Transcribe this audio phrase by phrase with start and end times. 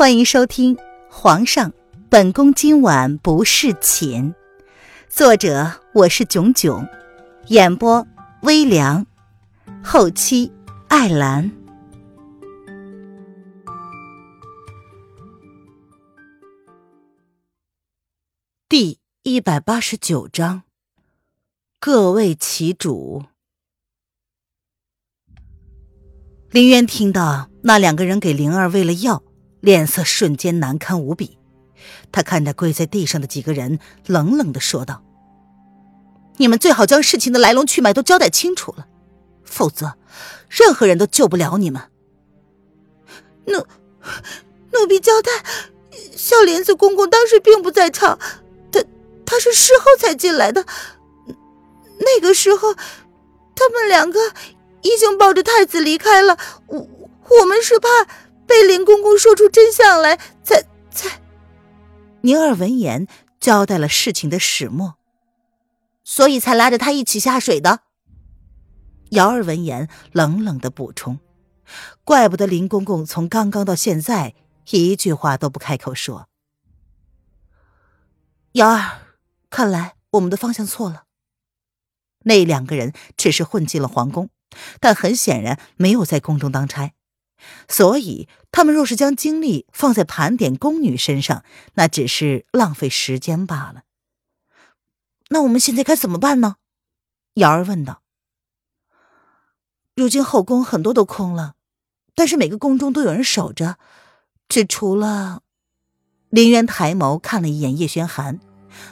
[0.00, 0.76] 欢迎收听
[1.10, 1.74] 《皇上，
[2.08, 4.32] 本宫今晚不侍寝》，
[5.10, 6.88] 作者我是囧囧，
[7.48, 8.06] 演播
[8.40, 9.06] 微凉，
[9.84, 10.50] 后期
[10.88, 11.52] 艾兰。
[18.70, 20.62] 第一百八十九章，
[21.78, 23.24] 各为其主。
[26.50, 29.22] 林渊听到那两个人给灵儿喂了药。
[29.60, 31.38] 脸色瞬间难堪无比，
[32.10, 35.02] 他看着跪在地上的几个人，冷冷的说道
[36.38, 38.86] ：“你们最好将事情的来龙去脉都交代清楚了，
[39.44, 39.94] 否则，
[40.48, 41.82] 任何人都救不了你们。”
[43.46, 43.66] 奴
[44.72, 45.30] 奴婢交代，
[46.16, 48.18] 小莲子公公当时并不在场，
[48.72, 48.82] 他
[49.26, 50.64] 他是事后才进来的。
[51.98, 52.74] 那个时候，
[53.54, 54.18] 他们两个
[54.80, 56.38] 已经抱着太子离开了。
[56.66, 56.88] 我
[57.40, 57.88] 我们是怕。
[58.50, 61.22] 被林公公说出真相来，才才。
[62.22, 63.06] 宁儿闻言
[63.38, 64.96] 交代了事情的始末，
[66.02, 67.82] 所以才拉着他一起下水的。
[69.10, 71.20] 瑶儿闻言冷冷的补充
[72.02, 74.34] ：“怪不得林公公从刚刚到现在
[74.70, 76.28] 一句话都不开口说。”
[78.52, 79.02] 瑶儿，
[79.48, 81.04] 看来我们的方向错了。
[82.24, 84.28] 那两个人只是混进了皇宫，
[84.80, 86.92] 但很显然没有在宫中当差。
[87.68, 93.82] 所以，他们若是将精力放在盘点宫女身上，那只是浪费时间罢了。
[95.30, 96.56] 那我们现在该怎么办呢？
[97.34, 98.02] 瑶儿问道。
[99.94, 101.54] 如今后宫很多都空了，
[102.14, 103.76] 但是每个宫中都有人守着，
[104.48, 105.42] 只除了……
[106.30, 108.40] 林渊抬眸看了一眼叶轩寒，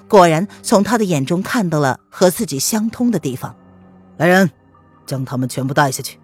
[0.08, 3.56] 果然从他的眼中看到了和自己相通的地方。
[4.16, 4.50] 来人，
[5.06, 6.18] 将他们全部带下去。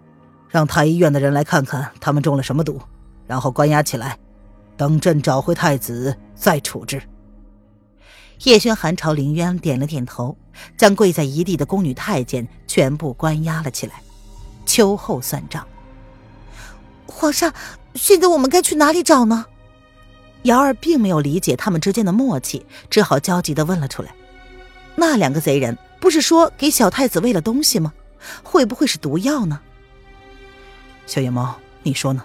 [0.49, 2.81] 让太医院的人来看看他们中了什么毒，
[3.27, 4.17] 然后关押起来，
[4.77, 7.01] 等朕找回太子再处置。
[8.43, 10.37] 叶轩寒朝林渊点了点头，
[10.77, 14.01] 将跪在一地的宫女太监全部关押了起来，
[14.65, 15.65] 秋后算账。
[17.07, 17.53] 皇上，
[17.93, 19.45] 现在我们该去哪里找呢？
[20.43, 24.13] 瑶儿并没有理解他们之间的默契，只好焦急的问了出来
[24.95, 27.93] ：“那两个贼人不是说给小太子喂了东西吗？
[28.43, 29.59] 会不会是毒药呢？”
[31.05, 32.23] 小野猫，你说呢？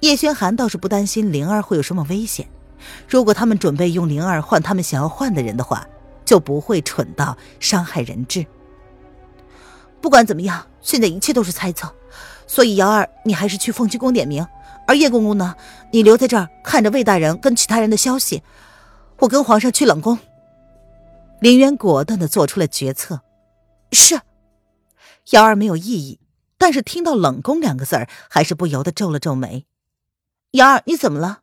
[0.00, 2.48] 叶轩寒倒是不担心灵儿会有什么危险。
[3.08, 5.86] 如果他们准备用灵儿换他们想要换的人的话，
[6.24, 8.46] 就不会蠢到伤害人质。
[10.00, 11.92] 不管怎么样，现在一切都是猜测，
[12.46, 14.46] 所以瑶儿，你还是去凤栖宫点名，
[14.86, 15.56] 而叶公公呢，
[15.92, 18.42] 你留在这儿看着魏大人跟其他人的消息。
[19.18, 20.18] 我跟皇上去冷宫。
[21.40, 23.20] 林渊果断的做出了决策。
[23.90, 24.20] 是。
[25.30, 26.20] 瑶儿没有异议。
[26.58, 29.66] 但是听到“冷宫”两个字儿，还是不由得皱了皱眉。
[30.52, 31.42] 瑶儿，你怎么了？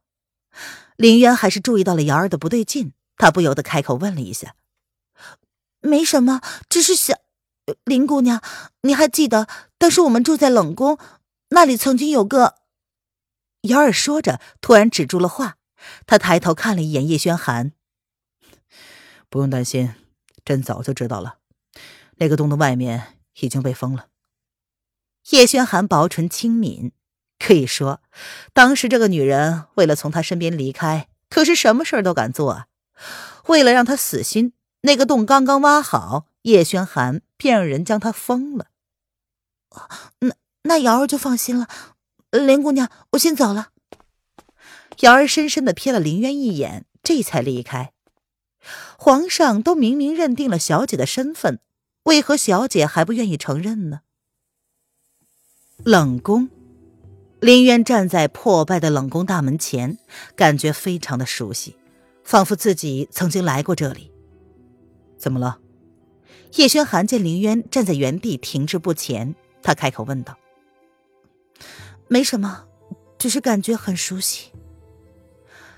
[0.98, 4.56] 林渊还是注意到了瑶儿的不对劲，他不由得开口问了一下
[5.82, 7.18] ：“没什么，只是想……
[7.84, 8.42] 林姑娘，
[8.82, 11.00] 你还记得当时我们住在冷宫，
[11.50, 12.56] 那里曾经有个……”
[13.64, 15.58] 瑶儿说着，突然止住了话。
[16.08, 17.72] 他抬头看了一眼叶轩寒
[19.30, 19.94] ：“不用担心，
[20.44, 21.38] 朕早就知道了，
[22.16, 24.08] 那个洞的外面已经被封了。”
[25.32, 26.92] 叶轩寒薄唇轻抿，
[27.40, 28.02] 可以说，
[28.54, 32.68] 当时这个女人为了从他身边离开，可是什么事儿都敢做啊！
[33.48, 38.68] 为了让他死心，那个洞刚刚挖好，叶轩寒便让人将他封了。
[40.20, 41.68] 那那瑶儿就放心了。
[42.30, 43.70] 林姑娘，我先走了。
[45.00, 47.94] 瑶儿深深的瞥了林渊一眼，这才离开。
[48.98, 51.60] 皇上都明明认定了小姐的身份，
[52.04, 54.02] 为何小姐还不愿意承认呢？
[55.86, 56.50] 冷宫，
[57.40, 60.00] 林渊站在破败的冷宫大门前，
[60.36, 61.78] 感觉非常的熟悉，
[62.24, 64.12] 仿佛自己曾经来过这里。
[65.16, 65.60] 怎么了？
[66.56, 70.36] 叶轩寒见林渊站在原地停滞不前，他开口问道
[72.10, 72.66] ：“没什么，
[73.20, 74.50] 只是感觉很熟悉。”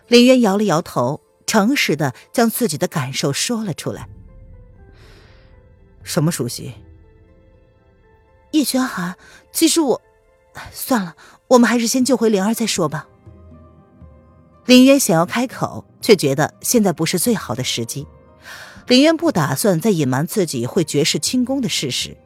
[0.08, 4.08] 林渊摇了摇头，诚实的将自己的感受说了出来
[6.02, 6.76] ：“什么熟悉？”
[8.52, 9.18] 叶轩寒，
[9.52, 10.02] 其实我，
[10.72, 11.16] 算了，
[11.48, 13.08] 我们还是先救回灵儿再说吧。
[14.66, 18.06] 林渊想要开口，却觉得现在不是最好的时机。
[18.88, 22.18] 林渊不打算再隐瞒自己会绝世轻功的事实。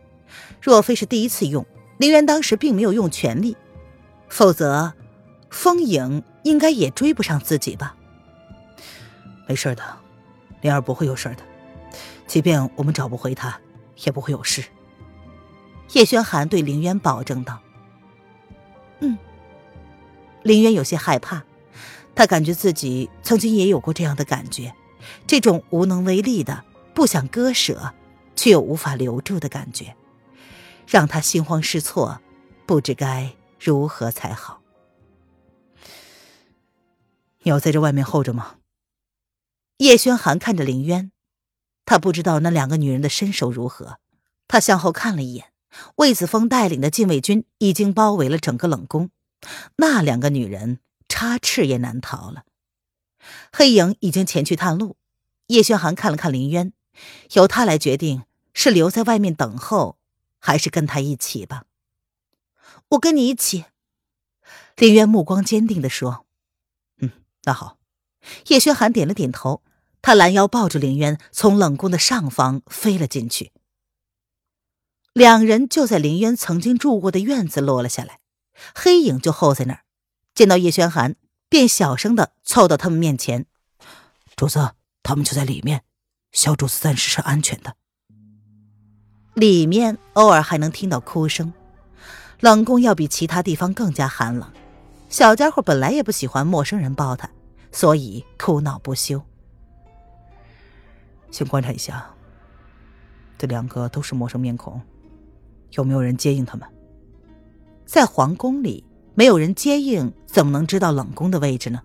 [0.62, 1.66] 若非是第一次用，
[1.98, 3.58] 林渊当时并没有用全力，
[4.30, 4.94] 否则，
[5.50, 7.96] 风影应该也追不上自己吧。
[9.48, 9.84] 没事的，
[10.62, 11.38] 灵儿不会有事的。
[12.28, 13.60] 即便我们找不回她，
[14.04, 14.64] 也不会有事。
[15.94, 17.62] 叶轩寒对林渊保证道
[19.02, 19.18] ：“嗯。”
[20.44, 21.44] 林渊有些害怕，
[22.16, 24.74] 他感觉自己曾经也有过这样的感觉，
[25.28, 27.94] 这种无能为力的、不想割舍
[28.36, 29.96] 却又无法留住的感觉，
[30.88, 32.22] 让他心慌失措，
[32.66, 34.62] 不知该如何才好。
[37.44, 38.56] 你要在这外面候着吗？
[39.78, 41.12] 叶轩寒看着林渊，
[41.86, 43.98] 他不知道那两个女人的身手如何。
[44.48, 45.51] 他向后看了一眼，
[45.96, 49.10] 魏子峰带领的禁卫军已经包围了整个冷宫，
[49.78, 52.44] 那两个女人插翅也难逃了。
[53.54, 54.98] 黑影已经前去探路，
[55.48, 56.74] 叶轩寒看了看林渊，
[57.34, 58.24] 由他来决定
[58.54, 59.98] 是留在外面等候，
[60.40, 61.66] 还是跟他一起吧。
[62.90, 63.66] 我跟你一起。
[64.76, 66.26] 林渊目光坚定地说
[67.00, 67.12] ：“嗯，
[67.44, 67.78] 那好。”
[68.48, 69.62] 叶轩寒点了点头，
[70.02, 73.52] 他拦腰抱住林渊，从冷宫的上方飞了进去。
[75.14, 78.20] 两人就在林渊曾经住过的院子落了下来，
[78.74, 79.82] 黑影就候在那儿，
[80.34, 81.16] 见到叶轩寒，
[81.50, 83.46] 便小声的凑到他们面前
[84.38, 84.72] ：“主子，
[85.04, 85.84] 他们就在里面，
[86.32, 87.76] 小主子暂时是安全的。”
[89.36, 91.52] 里面偶尔还能听到哭声，
[92.40, 94.50] 冷宫要比其他地方更加寒冷。
[95.10, 97.30] 小家伙本来也不喜欢陌生人抱他，
[97.74, 99.22] 所以哭闹不休。
[101.32, 102.10] 先观察一下，
[103.38, 104.82] 这两个都是陌生面孔。
[105.72, 106.68] 有没有人接应他们？
[107.86, 108.84] 在皇宫里
[109.16, 111.82] 没有人接应，怎么能知道冷宫的位置呢？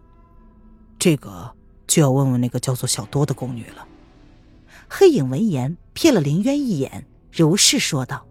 [0.98, 1.52] 这个
[1.86, 3.86] 就要问问那个叫做小多的宫女了。
[4.88, 8.24] 黑影闻言瞥了林渊一眼，如是说道：“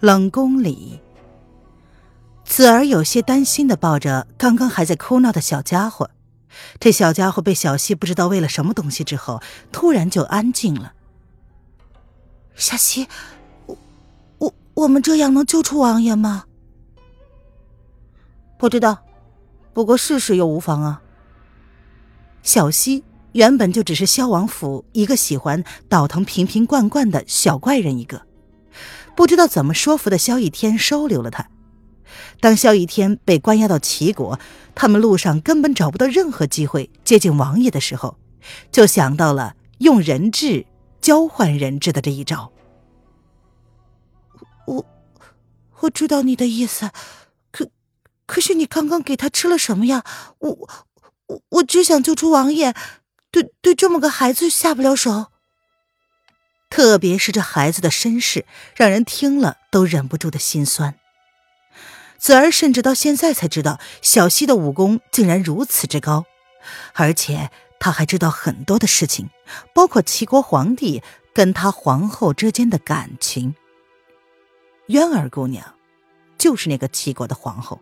[0.00, 1.00] 冷宫里。”
[2.46, 6.10] 子儿有些担心的抱着刚刚还在哭闹的小家伙，
[6.78, 9.42] 这小家伙被小溪不知道喂了什么东西之后，
[9.72, 10.92] 突然就安静了。
[12.56, 13.06] 小溪，
[13.66, 13.76] 我
[14.38, 16.44] 我我们这样能救出王爷吗？
[18.58, 19.04] 不知道，
[19.74, 21.02] 不过试试又无妨啊。
[22.42, 28.22] 小溪原本就只是萧王府一个喜欢倒腾瓶瓶罐罐的小怪人一个，
[29.14, 31.46] 不知道怎么说服的萧逸天收留了他。
[32.40, 34.40] 当萧逸天被关押到齐国，
[34.74, 38.16] 他们路上根本找不到任何机会接近王爷的时候，
[38.72, 40.64] 就想到了用人质。
[41.06, 42.50] 交换人质的这一招，
[44.66, 44.84] 我
[45.82, 46.90] 我知道你的意思，
[47.52, 47.70] 可
[48.26, 50.02] 可是你刚刚给他吃了什么呀？
[50.40, 50.68] 我
[51.28, 52.74] 我我只想救出王爷，
[53.30, 55.26] 对对这么个孩子下不了手。
[56.70, 58.44] 特别是这孩子的身世，
[58.74, 60.98] 让人听了都忍不住的心酸。
[62.18, 66.24] 子儿甚至到现在才知道，小溪的武功竟然如此之高，
[66.94, 67.52] 而且。
[67.78, 69.30] 他还知道很多的事情，
[69.74, 71.02] 包括齐国皇帝
[71.34, 73.54] 跟他皇后之间的感情。
[74.88, 75.74] 渊儿姑娘，
[76.38, 77.80] 就是那个齐国的皇后，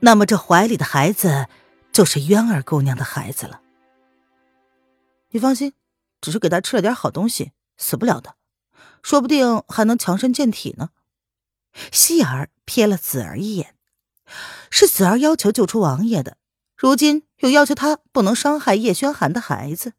[0.00, 1.46] 那么这怀里的孩子，
[1.92, 3.60] 就是渊儿姑娘的孩子了。
[5.30, 5.72] 你放心，
[6.20, 8.34] 只是给他吃了点好东西，死不了的，
[9.02, 10.90] 说不定还能强身健体呢。
[11.90, 13.74] 希儿瞥了子儿一眼，
[14.68, 16.36] 是子儿要求救出王爷的。
[16.82, 19.92] 如今又要求他不能伤害叶轩寒的孩子。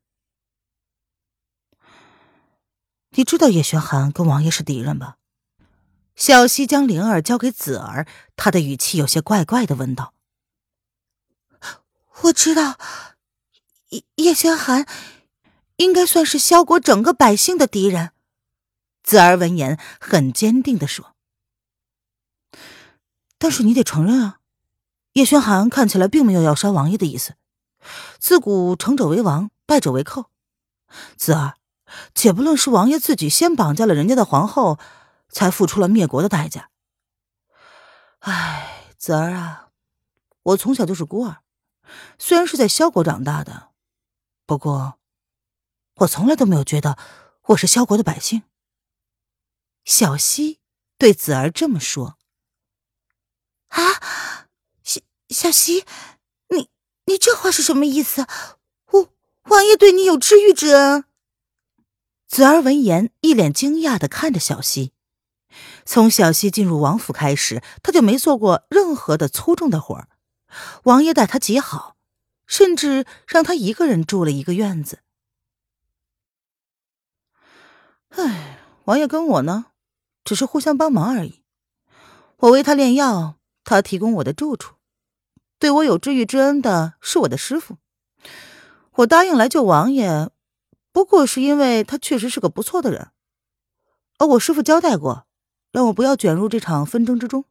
[3.12, 5.16] 你知道叶轩寒跟王爷是敌人吧？
[6.18, 10.14] 小溪将灵儿交给子儿，他的语气有些怪怪的问道
[12.24, 12.78] ：“我知道，
[13.88, 14.86] 叶叶轩寒
[15.78, 18.12] 应该算是萧国整个百姓的敌人。”
[19.02, 21.16] 子儿闻言很坚定的说
[23.40, 24.42] ：“但是你得承认啊。”
[25.14, 27.36] 叶轩寒看起来并没有要杀王爷的意思。
[28.18, 30.32] 自古成者为王，败者为寇。
[31.18, 31.56] 子儿，
[32.16, 34.80] 且不论是王爷自己先绑架了人家的皇后，
[35.30, 36.70] 才付出了灭国的代价。
[38.20, 39.70] 唉，子儿啊，
[40.44, 41.44] 我从小就是孤儿，
[42.18, 43.72] 虽然是在萧国长大的，
[44.46, 44.98] 不过
[45.96, 46.98] 我从来都没有觉得
[47.48, 48.44] 我是萧国的百姓。
[49.84, 50.60] 小溪
[50.98, 52.18] 对子儿这么说。
[53.68, 54.33] 啊。
[55.34, 55.84] 小溪，
[56.50, 56.70] 你
[57.06, 58.26] 你这话是什么意思？
[58.92, 59.10] 我
[59.50, 61.04] 王爷对你有知遇之恩。
[62.28, 64.94] 子儿闻言，一脸惊讶的看着小溪。
[65.86, 70.08] 从小溪进入王府开始，他就没做过任何的粗重的活儿。
[70.84, 71.96] 王爷待他极好，
[72.48, 75.00] 甚至让他一个人住了一个院子。
[78.10, 79.66] 唉，王爷跟我呢，
[80.24, 81.44] 只是互相帮忙而已。
[82.38, 84.76] 我为他炼药，他提供我的住处。
[85.64, 87.78] 对我有知遇之恩的是我的师傅，
[88.96, 90.30] 我答应来救王爷，
[90.92, 93.12] 不过是因为他确实是个不错的人，
[94.18, 95.26] 而我师傅交代过，
[95.72, 97.46] 让我不要卷入这场纷争之中。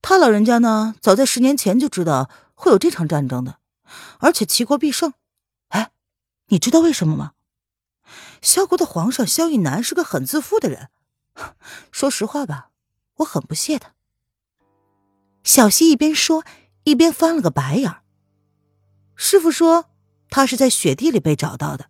[0.00, 3.58] 他老人家呢，早在十年前就知道会有这场战争的，
[4.20, 5.12] 而且齐国必胜。
[5.68, 5.90] 哎，
[6.46, 7.32] 你知道为什么吗？
[8.40, 10.88] 萧国的皇上萧逸南是个很自负的人。
[11.92, 12.70] 说实话吧，
[13.16, 13.92] 我很不屑他。
[15.44, 16.44] 小溪一边说，
[16.84, 17.96] 一边翻了个白眼。
[19.14, 19.90] 师傅说，
[20.30, 21.86] 他是在雪地里被找到的，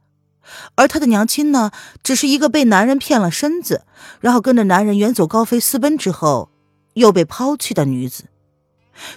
[0.75, 1.71] 而他的娘亲呢，
[2.03, 3.87] 只是一个被男人骗了身子，
[4.21, 6.51] 然后跟着男人远走高飞私奔之后，
[6.95, 8.29] 又被抛弃的女子。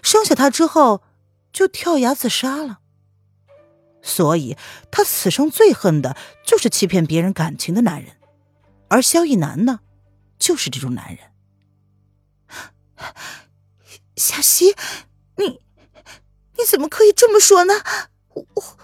[0.02, 1.02] 生下他之后，
[1.52, 2.80] 就跳崖自杀了。
[4.02, 4.56] 所以，
[4.92, 6.16] 他此生最恨的
[6.46, 8.16] 就是欺骗别人感情的男人，
[8.88, 9.80] 而萧逸南呢，
[10.38, 11.20] 就是这种男人。
[14.16, 14.76] 小溪，
[15.38, 15.60] 你
[16.58, 17.74] 你怎么可以这么说呢？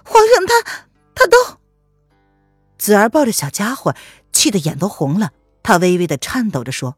[0.04, 1.60] 皇上他他都……
[2.78, 3.96] 子儿抱着小家伙，
[4.32, 5.32] 气得眼都红了。
[5.64, 6.98] 他微微的颤抖着说：“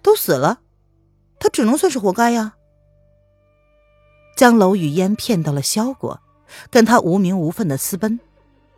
[0.00, 0.60] 都死了，
[1.40, 2.54] 他只能算是活该呀。”
[4.36, 6.20] 将楼雨烟骗到了萧国，
[6.70, 8.20] 跟他无名无分的私奔，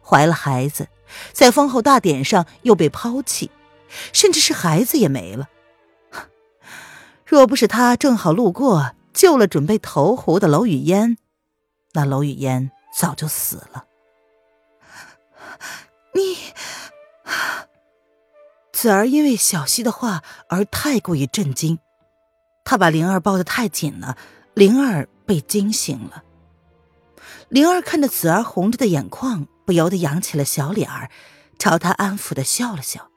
[0.02, 0.88] 怀了孩子，
[1.32, 3.50] 在封后大典上又被抛弃，
[4.12, 5.48] 甚至是孩子也没了。
[7.26, 11.16] 若不是他正好路过，救了准备投湖的娄雨嫣，
[11.92, 13.86] 那娄雨嫣早就死了。
[16.14, 16.36] 你，
[18.72, 21.78] 子儿因为小溪的话而太过于震惊，
[22.64, 24.16] 他把灵儿抱得太紧了，
[24.54, 26.24] 灵儿被惊醒了。
[27.48, 31.10] 灵儿看着子儿红着的眼眶，不由得扬起了小脸儿，
[31.58, 33.10] 朝他安抚的笑了笑。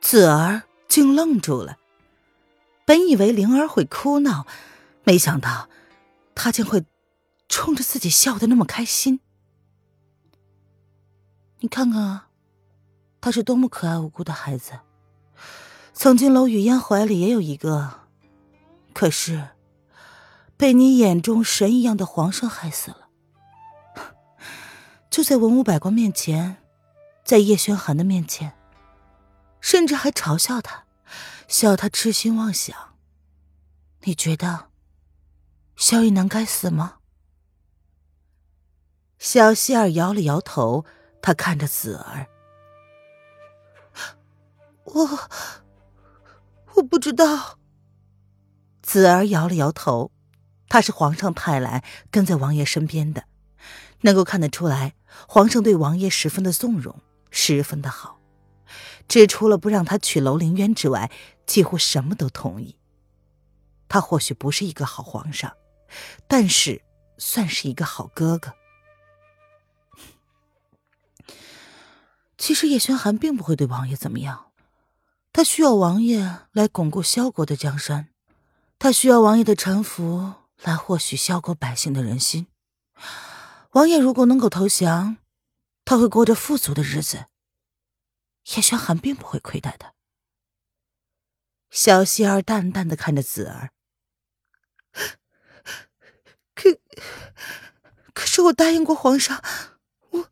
[0.00, 1.76] 子儿竟愣住了。
[2.86, 4.46] 本以为灵儿会哭闹，
[5.10, 5.68] 没想到
[6.36, 6.84] 他竟会
[7.48, 9.18] 冲着自己笑得那么开心。
[11.58, 12.28] 你看看啊，
[13.20, 14.78] 他是多么可爱无辜的孩子。
[15.92, 18.02] 曾经楼雨嫣怀里也有一个，
[18.94, 19.48] 可是
[20.56, 23.08] 被你眼中神一样的皇上害死了。
[25.10, 26.58] 就在文武百官面前，
[27.24, 28.52] 在叶轩寒的面前，
[29.60, 30.84] 甚至还嘲笑他。
[31.48, 32.94] 笑他痴心妄想。
[34.02, 34.69] 你觉得
[35.80, 36.98] 萧玉南该死吗？
[39.18, 40.84] 小希儿摇了摇头，
[41.22, 42.26] 他看着子儿，
[44.84, 45.08] 我
[46.74, 47.58] 我不知道。
[48.82, 50.12] 子儿摇了摇头，
[50.68, 53.24] 他是皇上派来跟在王爷身边的，
[54.02, 54.92] 能够看得出来，
[55.26, 58.20] 皇上对王爷十分的纵容，十分的好。
[59.08, 61.10] 只除了不让他娶楼凌渊之外，
[61.46, 62.76] 几乎什么都同意。
[63.88, 65.56] 他或许不是一个好皇上，
[66.26, 66.82] 但是
[67.18, 68.54] 算是一个好哥哥。
[72.38, 74.50] 其实叶轩寒并不会对王爷怎么样，
[75.32, 78.08] 他需要王爷来巩固萧国的江山，
[78.78, 82.46] 他需要王爷的臣服来获取萧国百姓的人心。
[83.72, 85.18] 王爷如果能够投降，
[85.84, 87.26] 他会过着富足的日子。
[88.56, 89.92] 叶轩寒并不会亏待他。
[91.70, 93.70] 小希儿淡淡的看着子儿，
[96.62, 96.78] 可
[98.12, 99.42] 可是我答应过皇上，
[100.10, 100.30] 我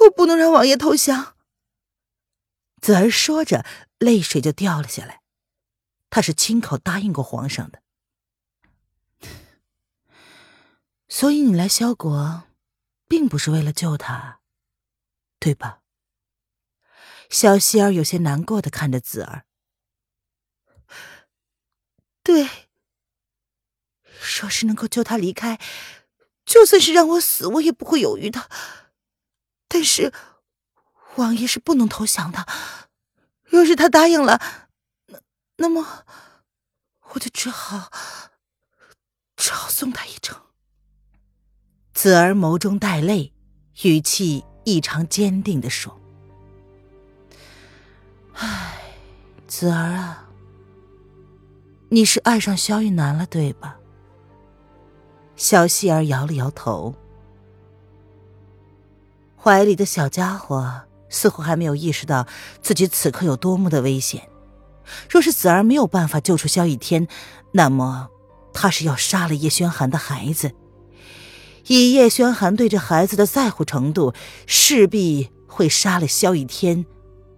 [0.00, 1.36] 我不能让王爷投降。
[2.80, 3.66] 子儿说着，
[3.98, 5.20] 泪水就掉了下来。
[6.08, 7.82] 他是亲口答应过皇上的，
[11.08, 12.44] 所以你来萧国，
[13.06, 14.40] 并不是为了救他，
[15.38, 15.82] 对吧？
[17.28, 19.44] 小希儿有些难过的看着子儿，
[22.24, 22.69] 对，
[24.20, 25.58] 若是能够救他离开，
[26.44, 28.48] 就算是让我死，我也不会犹豫的。
[29.66, 30.12] 但是
[31.16, 32.46] 王爷是不能投降的，
[33.44, 34.40] 若是他答应了，
[35.06, 35.20] 那
[35.56, 36.04] 那么
[37.12, 37.90] 我就只好
[39.36, 40.40] 只好送他一程。
[41.94, 43.32] 子儿眸中带泪，
[43.82, 46.00] 语气异常坚定的说。
[48.34, 48.94] 唉，
[49.46, 50.28] 子儿啊，
[51.90, 53.79] 你是爱上萧玉楠了，对吧？
[55.40, 56.94] 小希儿摇了摇头，
[59.42, 62.26] 怀里的小家伙似乎还没有意识到
[62.60, 64.28] 自己此刻有多么的危险。
[65.08, 67.08] 若是子儿没有办法救出萧逸天，
[67.52, 68.10] 那么
[68.52, 70.52] 他是要杀了叶轩寒的孩子。
[71.68, 74.12] 以叶轩寒对这孩子的在乎程度，
[74.46, 76.84] 势必会杀了萧逸天。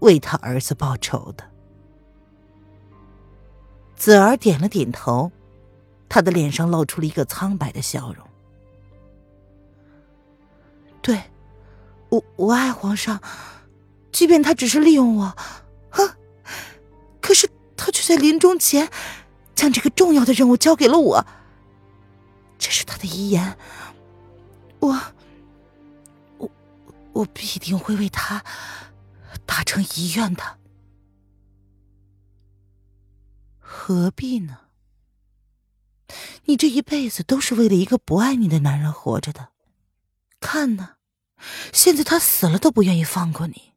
[0.00, 1.44] 为他儿子报仇的，
[3.94, 5.30] 子儿点了点头，
[6.12, 8.28] 他的脸上露出了一个苍白的笑容。
[11.00, 11.18] 对，
[12.10, 13.18] 我我爱皇上，
[14.12, 15.34] 即便他只是利用我，
[15.88, 16.14] 哼，
[17.22, 18.90] 可是他却在临终前
[19.54, 21.26] 将这个重要的任务交给了我。
[22.58, 23.56] 这是他的遗言，
[24.80, 25.00] 我，
[26.36, 26.50] 我，
[27.14, 28.44] 我必定会为他
[29.46, 30.58] 达成遗愿的。
[33.58, 34.58] 何必呢？
[36.44, 39.48] 你这一辈子都是为了一个不爱你的男人活着的，
[40.40, 40.96] 看呢，
[41.72, 43.72] 现在他死了都不愿意放过你。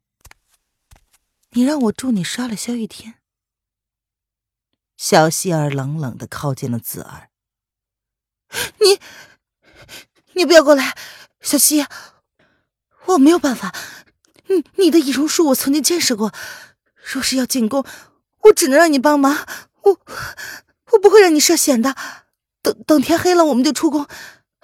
[1.50, 3.14] 你让我助你杀了萧玉天。
[4.96, 7.30] 小希儿冷冷的靠近了子儿。
[8.80, 9.00] 你，
[10.34, 10.96] 你不要过来，
[11.40, 11.86] 小希，
[13.06, 13.74] 我没有办法。
[14.48, 16.32] 你你的易容术我曾经见识过，
[16.94, 17.84] 若是要进宫，
[18.42, 19.46] 我只能让你帮忙。
[19.82, 20.00] 我
[20.92, 21.96] 我不会让你涉险的。
[22.66, 24.08] 等等天黑了，我们就出宫，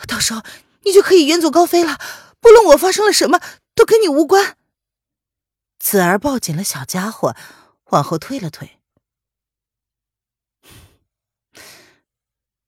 [0.09, 0.43] 到时候
[0.83, 2.01] 你就可以远走高飞了。
[2.41, 3.41] 不论我发生了什么，
[3.77, 4.59] 都跟你无关。
[5.79, 7.37] 子儿抱紧了小家伙，
[7.91, 8.81] 往后退了退。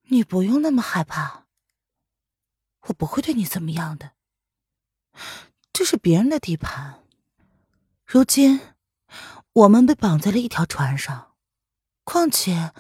[0.05, 1.47] 你不用那么害怕，
[2.87, 4.13] 我不会对你怎么样的。
[5.73, 7.03] 这是别人的地盘，
[8.07, 8.61] 如今
[9.53, 11.33] 我们被绑在了一条船上。
[12.05, 12.73] 况且，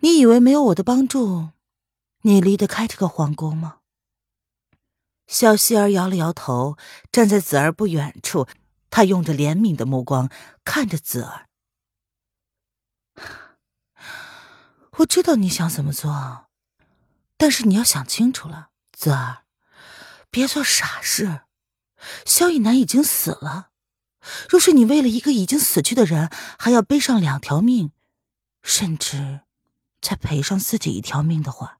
[0.00, 1.50] 你以为没有我的帮助，
[2.22, 3.78] 你离得开这个皇宫吗？
[5.26, 6.76] 小希儿摇了摇头，
[7.10, 8.48] 站在子儿不远处。
[8.90, 10.28] 她用着怜悯的目光
[10.64, 11.48] 看着子儿，
[14.98, 16.48] 我知道你想怎么做，
[17.38, 19.44] 但是你要想清楚了，子儿，
[20.30, 21.44] 别做傻事。
[22.26, 23.70] 萧逸南已经死了，
[24.48, 27.92] 若是你为了一个已经死去的人还要背上两条命，
[28.62, 29.40] 甚至
[30.02, 31.78] 再赔上自己一条命的话，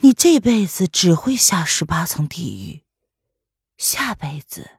[0.00, 2.82] 你这辈子只会下十八层地狱，
[3.78, 4.70] 下辈子。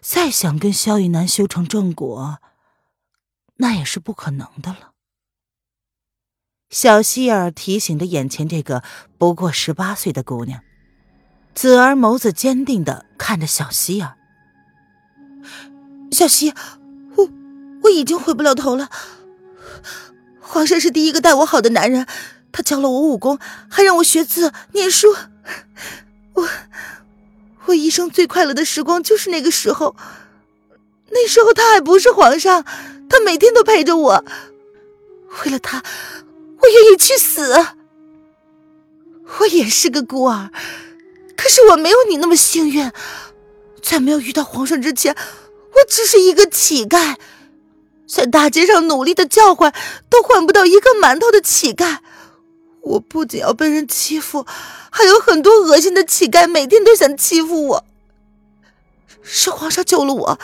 [0.00, 2.40] 再想跟萧逸南修成正果，
[3.56, 4.92] 那也是不可能的了。
[6.70, 8.82] 小希儿提醒着眼前这个
[9.18, 10.64] 不过十八岁的姑娘，
[11.54, 14.16] 子儿眸子坚定的看着小希儿。
[16.10, 16.52] 小希，
[17.16, 17.30] 我
[17.84, 18.90] 我已经回不了头了。
[20.40, 22.06] 皇上是第一个待我好的男人，
[22.52, 23.38] 他教了我武功，
[23.68, 25.16] 还让我学字念书。
[26.34, 26.48] 我。
[27.66, 29.94] 我一生最快乐的时光就是那个时候，
[31.10, 32.64] 那时候他还不是皇上，
[33.08, 34.24] 他每天都陪着我。
[35.44, 35.80] 为了他，
[36.60, 37.66] 我愿意去死。
[39.38, 40.50] 我也是个孤儿，
[41.36, 42.90] 可是我没有你那么幸运，
[43.80, 45.16] 在没有遇到皇上之前，
[45.74, 47.14] 我只是一个乞丐，
[48.08, 49.72] 在大街上努力的叫唤，
[50.10, 51.98] 都换不到一个馒头的乞丐。
[52.82, 54.44] 我不仅要被人欺负，
[54.90, 57.84] 还有很多恶心的乞丐每天都想欺负我。
[59.22, 60.40] 是皇上救了我，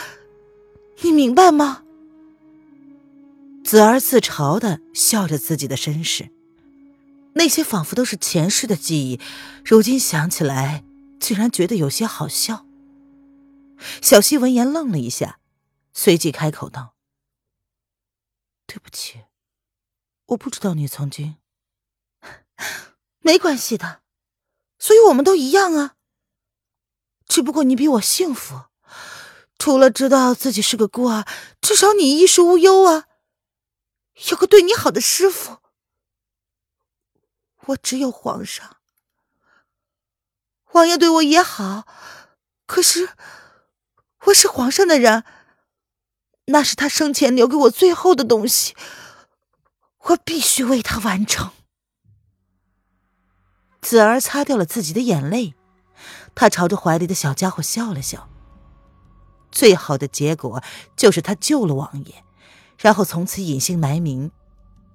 [1.01, 1.83] 你明白吗？
[3.65, 6.31] 子儿自嘲的笑着自己的身世，
[7.35, 9.21] 那些仿佛都是前世的记忆，
[9.65, 10.85] 如今想起来，
[11.19, 12.65] 竟然觉得有些好笑。
[14.01, 15.39] 小希闻言愣了一下，
[15.93, 16.95] 随即开口道
[18.67, 19.23] ：“对不起，
[20.27, 21.37] 我不知道你曾经。”
[23.21, 24.03] 没关系的，
[24.79, 25.95] 所以我们都一样啊。
[27.27, 28.65] 只不过你比我幸福，
[29.59, 31.27] 除了知道自己是个孤儿，
[31.61, 33.05] 至少你衣食无忧啊，
[34.31, 35.59] 有个对你好的师傅。
[37.67, 38.79] 我只有皇上，
[40.73, 41.87] 王爷对我也好，
[42.67, 43.11] 可是
[44.25, 45.25] 我是皇上的人，
[46.47, 48.75] 那是他生前留给我最后的东西，
[49.99, 51.53] 我必须为他完成。
[53.81, 55.55] 子儿擦掉了自己的眼泪，
[56.35, 58.29] 他朝着怀里的小家伙笑了笑。
[59.51, 60.63] 最好的结果
[60.95, 62.23] 就是他救了王爷，
[62.79, 64.31] 然后从此隐姓埋名，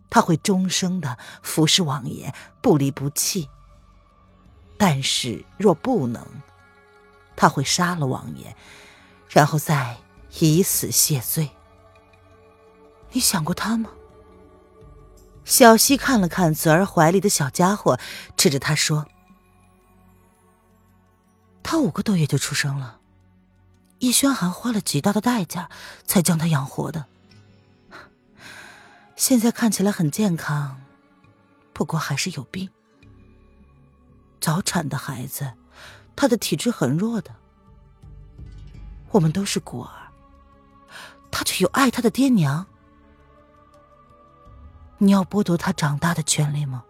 [0.10, 3.50] 他会终生的服侍王爷，不离不弃。
[4.78, 6.26] 但是若不能，
[7.36, 8.56] 他会杀了王爷，
[9.30, 9.98] 然后再
[10.39, 11.50] 以死谢罪。
[13.12, 13.89] 你想过他吗？
[15.45, 17.99] 小希看了看子儿怀里的小家伙，
[18.38, 19.06] 指着他说
[21.62, 22.99] ：“他五个多月就出生了，
[23.99, 25.69] 叶轩寒花了极大的代价
[26.06, 27.06] 才将他养活的。
[29.15, 30.82] 现在看起来很健康，
[31.71, 32.69] 不过还是有病。
[34.41, 35.53] 早产的孩子，
[36.15, 37.36] 他的体质很弱的。
[39.12, 39.91] 我们都是孤儿，
[41.29, 42.65] 他却有爱他的爹娘。”
[45.04, 46.84] 你要剥夺他长大的权利吗？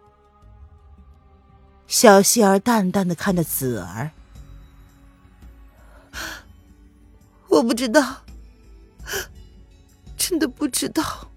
[1.86, 4.10] 小希儿淡淡的看着子儿，
[7.48, 8.22] 我不知道，
[10.16, 11.28] 真的不知道。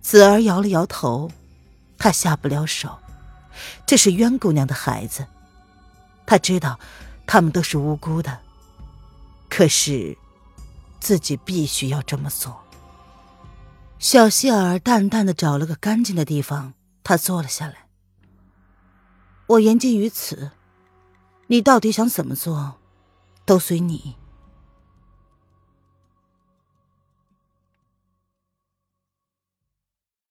[0.00, 1.30] 子儿摇了摇头，
[1.98, 2.98] 他下不了手。
[3.86, 5.26] 这是冤姑娘的孩子，
[6.26, 6.78] 他知道
[7.26, 8.40] 他们都是无辜的，
[9.48, 10.16] 可是
[11.00, 12.63] 自己必须要这么做。
[13.98, 17.88] 小希尔淡淡的找了个干净的地方，他坐了下来。
[19.46, 20.52] 我言尽于此，
[21.46, 22.80] 你到底想怎么做，
[23.44, 24.16] 都随你。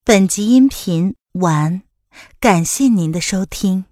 [0.04, 1.82] 本集音频完，
[2.39, 3.86] 感谢您的收听。